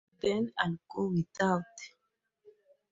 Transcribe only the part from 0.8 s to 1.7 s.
go without.